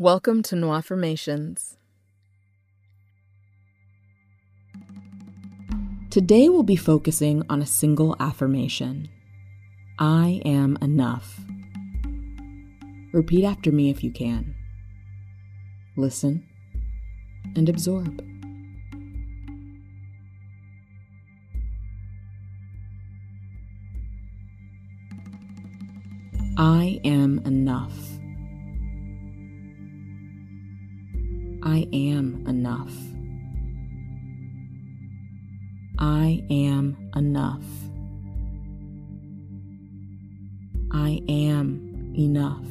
Welcome 0.00 0.42
to 0.44 0.56
Nwaffirmations. 0.56 1.76
Today 6.08 6.48
we'll 6.48 6.62
be 6.62 6.74
focusing 6.74 7.42
on 7.50 7.60
a 7.60 7.66
single 7.66 8.16
affirmation 8.18 9.10
I 9.98 10.40
am 10.46 10.78
enough. 10.80 11.38
Repeat 13.12 13.44
after 13.44 13.70
me 13.70 13.90
if 13.90 14.02
you 14.02 14.10
can. 14.10 14.54
Listen 15.98 16.48
and 17.54 17.68
absorb. 17.68 18.24
I 26.56 27.02
am 27.04 27.42
enough. 27.44 28.19
I 31.62 31.86
am 31.92 32.46
enough. 32.48 32.94
I 35.98 36.42
am 36.50 36.96
enough. 37.14 37.66
I 40.90 41.20
am 41.28 42.14
enough. 42.16 42.64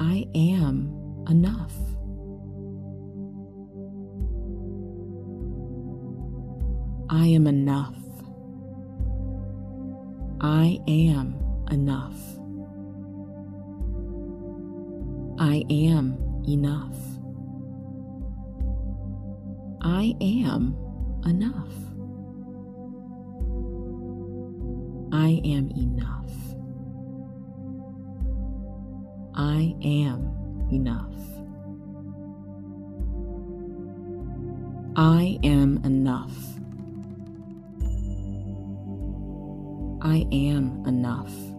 I 0.00 0.26
am 0.34 1.24
enough. 1.28 1.72
I 7.08 7.26
am 7.28 7.46
enough. 7.46 7.94
I 10.40 10.80
am 10.88 11.64
enough. 11.70 12.45
I 15.38 15.64
am 15.68 16.16
enough. 16.48 16.96
I 19.82 20.14
am 20.20 20.74
enough. 21.26 21.74
I 25.12 25.40
am 25.44 25.70
enough. 25.76 26.32
I 29.34 29.74
am 29.84 30.68
enough. 30.72 31.14
I 34.96 35.38
am 35.44 35.84
enough. 35.84 36.56
I 40.00 40.26
am 40.32 40.82
enough. 40.86 41.55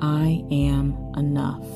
I 0.00 0.44
am 0.52 0.96
enough. 1.16 1.66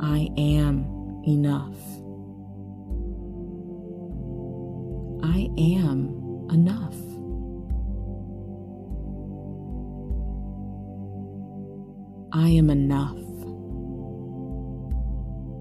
I 0.00 0.28
am 0.36 1.22
enough. 1.24 1.76
I 5.22 5.48
am 5.58 6.48
enough. 6.50 6.96
I 12.32 12.48
am 12.48 12.70
enough. 12.70 13.18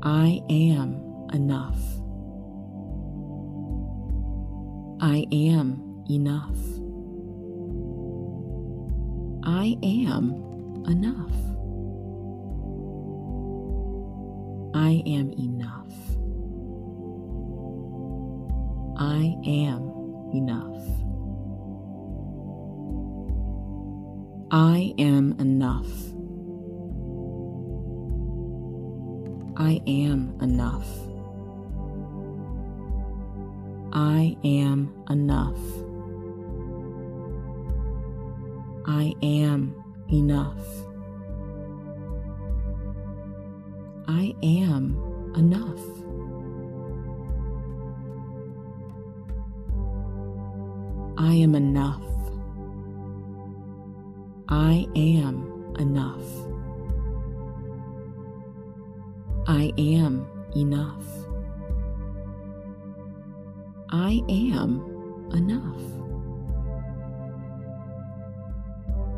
I 0.02 0.42
am 0.50 1.30
enough. 1.34 1.82
I 5.02 5.26
am 5.32 6.04
enough. 6.10 6.85
I 9.48 9.78
am 9.84 10.32
enough. 10.88 11.32
I 14.74 15.04
am 15.06 15.32
enough. 15.34 15.94
I 18.98 19.36
am 19.46 19.92
enough. 20.34 20.84
I 24.52 24.94
am 24.98 25.36
enough. 25.40 25.92
I 29.58 29.82
am 29.86 30.38
enough. 30.42 30.90
I 33.94 34.36
am 34.44 34.92
enough. 35.10 35.85
I 38.88 39.16
am 39.24 39.74
enough. 40.10 40.64
I 44.08 44.36
am 44.44 45.34
enough. 45.36 45.80
I 51.18 51.34
am 51.34 51.56
enough. 51.56 52.02
I 54.50 54.88
am 54.96 55.74
enough. 55.80 56.46
I 59.48 59.72
am 59.80 60.28
enough. 60.56 61.08
I 63.90 64.22
am 64.30 65.30
enough. 65.34 66.05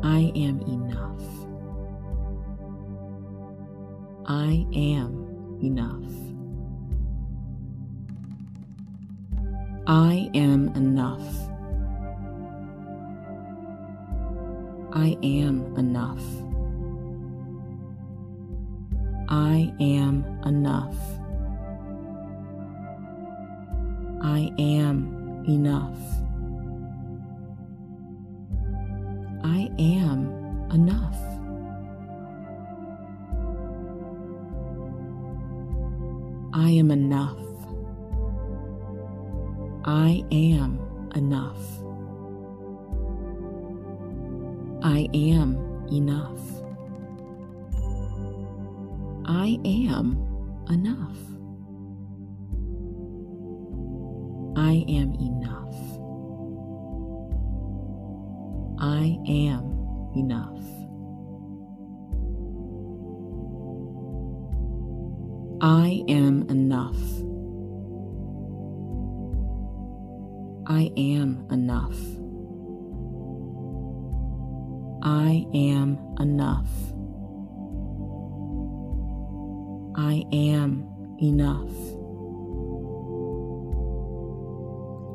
I 0.02 0.30
am 0.36 0.60
enough. 0.62 1.22
I 4.26 4.66
am 4.74 5.58
enough. 5.62 6.18
I 9.86 10.30
am 10.34 10.68
enough. 10.76 11.48
I 14.92 15.16
am 15.22 15.74
enough. 15.76 16.24
I 19.28 19.72
am 19.80 20.24
enough. 20.44 20.96
I 24.22 24.52
am 24.58 25.44
enough. 25.48 26.27
Am 29.78 30.68
enough. 30.72 31.16
I 36.52 36.70
am 36.70 36.90
enough. 36.90 37.38
I 39.84 40.24
am 40.32 40.80
enough. 41.14 41.82
I 44.82 45.08
am 45.14 45.56
enough. 45.90 46.40
I 49.26 49.58
am 49.64 50.18
enough. 50.70 51.18
I 54.56 54.84
am 54.88 55.14
enough. 55.14 55.37
I 58.80 59.18
am 59.26 60.12
enough. 60.14 60.62
I 65.60 66.04
am 66.08 66.42
enough. 66.48 66.96
I 70.68 70.92
am 70.96 71.44
enough. 71.50 71.98
I 75.02 75.44
am 75.54 75.98
enough. 76.20 76.68
I 79.96 80.24
am 80.32 80.86
enough. 81.20 81.74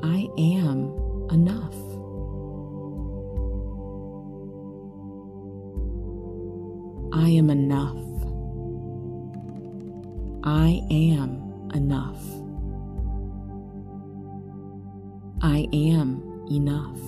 I 0.03 0.27
am 0.38 1.27
enough. 1.31 1.92
I 7.15 7.30
am 7.30 7.51
enough. 7.51 7.95
I 10.44 10.81
am 10.89 11.69
enough. 11.75 12.24
I 15.44 15.68
am 15.71 16.24
enough. 16.50 17.00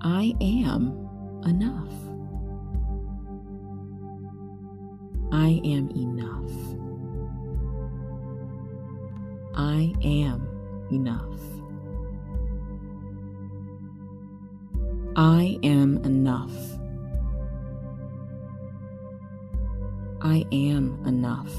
I 0.00 0.34
am 0.40 0.92
enough. 1.46 1.92
I 5.30 5.60
am 5.64 5.88
enough. 5.90 6.52
I 9.54 9.94
am 10.02 10.48
enough. 10.90 11.40
I 15.14 15.58
am 15.62 15.96
enough. 15.98 16.79
I 20.22 20.44
am 20.52 21.02
enough. 21.06 21.54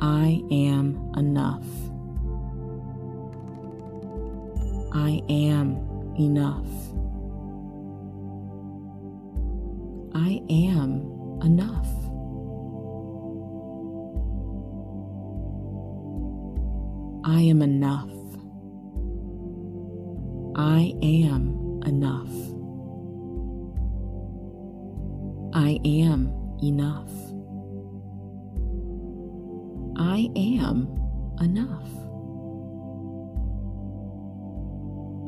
I 0.00 0.42
am 0.50 1.12
enough. 1.16 1.66
I 4.92 5.22
am 5.28 5.76
enough. 6.18 6.66
I 10.14 10.42
am 10.50 11.40
enough. 11.42 11.86
I 17.24 17.40
am 17.42 17.62
enough. 17.62 18.10
I 20.56 20.94
am 21.02 21.80
enough. 21.86 22.51
I 25.54 25.78
am 25.84 26.32
enough. 26.62 27.12
I 29.96 30.30
am 30.34 30.88
enough. 31.42 31.90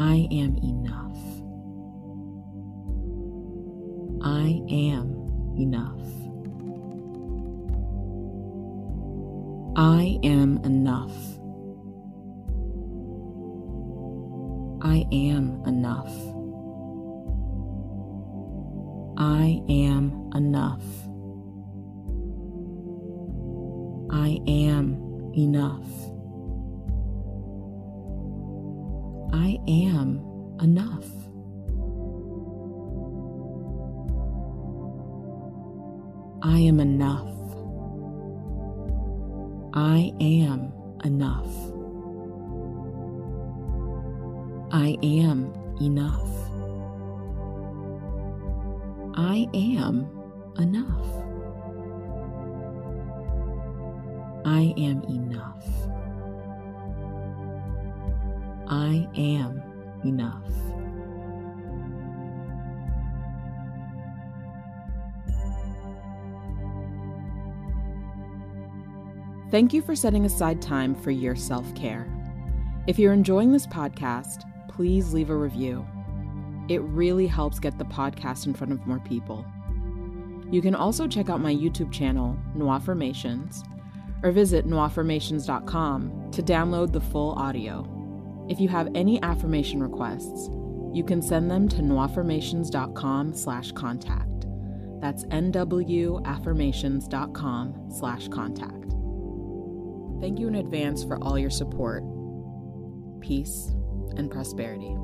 I 0.01 0.27
am 0.33 0.57
enough. 0.63 1.19
I 4.23 4.63
am 4.71 5.55
enough. 5.59 6.01
I 9.77 10.19
am 10.23 10.57
enough. 10.65 11.13
I 14.81 15.07
am 15.13 15.63
enough. 15.67 16.34
I 19.27 19.63
am 19.71 20.31
enough. 20.35 20.85
I 24.11 24.39
am 24.47 25.33
enough. 25.35 25.89
I 29.33 29.59
am 29.67 30.21
enough. 30.61 31.09
I 36.43 36.59
am 36.59 36.81
enough. 36.81 37.35
I 39.73 40.13
am 40.21 40.71
enough. 41.03 41.57
I 44.71 44.99
am 45.03 45.55
enough. 45.81 46.34
I 49.17 49.49
am 49.55 50.09
enough. 50.59 51.07
I 54.45 54.75
am 54.77 55.03
enough. 55.05 55.65
I 58.67 59.09
am 59.17 59.63
enough. 60.05 60.43
Thank 69.53 69.73
you 69.73 69.81
for 69.81 69.95
setting 69.95 70.25
aside 70.25 70.61
time 70.61 70.97
for 70.97 71.13
your 71.13 71.37
self 71.37 71.73
care. 71.77 72.11
If 72.89 72.99
you're 72.99 73.13
enjoying 73.13 73.53
this 73.53 73.69
podcast, 73.69 74.43
please 74.69 75.15
leave 75.15 75.31
a 75.31 75.37
review. 75.37 75.87
It 76.69 76.83
really 76.83 77.27
helps 77.27 77.59
get 77.59 77.79
the 77.79 77.85
podcast 77.85 78.47
in 78.47 78.55
front 78.55 78.73
of 78.73 78.87
more 78.87 79.01
people. 79.01 79.45
You 80.51 80.63
can 80.63 80.75
also 80.75 81.07
check 81.07 81.29
out 81.29 81.41
my 81.41 81.55
YouTube 81.55 81.93
channel, 81.93 82.39
Nwaffirmations, 82.57 83.63
or 84.23 84.33
visit 84.33 84.67
nwaffirmations.com 84.67 86.31
to 86.33 86.43
download 86.43 86.93
the 86.93 87.01
full 87.01 87.33
audio. 87.33 87.91
If 88.49 88.61
you 88.61 88.69
have 88.69 88.89
any 88.95 89.23
affirmation 89.23 89.83
requests, 89.83 90.49
you 90.93 91.05
can 91.05 91.21
send 91.21 91.51
them 91.51 91.69
to 91.71 91.77
nwaffirmations.com 91.77 93.35
slash 93.35 93.73
contact. 93.73 94.47
That's 95.01 95.25
nwaffirmations.com 95.25 97.91
slash 97.91 98.29
contact. 98.29 98.85
Thank 100.21 100.39
you 100.39 100.49
in 100.49 100.55
advance 100.55 101.05
for 101.05 101.23
all 101.23 101.39
your 101.39 101.51
support, 101.51 102.03
peace, 103.21 103.73
and 104.17 104.31
prosperity. 104.31 104.97